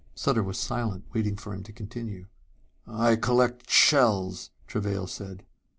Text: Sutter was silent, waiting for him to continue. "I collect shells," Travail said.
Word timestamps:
Sutter 0.15 0.41
was 0.41 0.57
silent, 0.57 1.03
waiting 1.13 1.35
for 1.37 1.53
him 1.53 1.61
to 1.61 1.71
continue. 1.71 2.25
"I 2.87 3.15
collect 3.17 3.69
shells," 3.69 4.49
Travail 4.65 5.05
said. 5.05 5.45